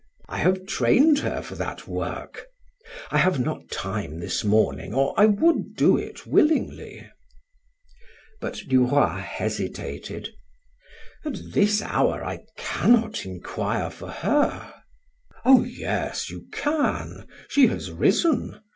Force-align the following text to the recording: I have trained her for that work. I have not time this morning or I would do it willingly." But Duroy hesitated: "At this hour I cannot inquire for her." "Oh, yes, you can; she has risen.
I 0.27 0.39
have 0.39 0.65
trained 0.65 1.19
her 1.19 1.43
for 1.43 1.53
that 1.53 1.87
work. 1.87 2.47
I 3.11 3.19
have 3.19 3.39
not 3.39 3.69
time 3.69 4.19
this 4.19 4.43
morning 4.43 4.95
or 4.95 5.13
I 5.15 5.27
would 5.27 5.75
do 5.75 5.95
it 5.95 6.25
willingly." 6.25 7.07
But 8.39 8.61
Duroy 8.67 9.19
hesitated: 9.19 10.29
"At 11.23 11.37
this 11.51 11.83
hour 11.83 12.25
I 12.25 12.43
cannot 12.57 13.27
inquire 13.27 13.91
for 13.91 14.09
her." 14.09 14.73
"Oh, 15.45 15.63
yes, 15.63 16.31
you 16.31 16.47
can; 16.51 17.27
she 17.47 17.67
has 17.67 17.91
risen. 17.91 18.59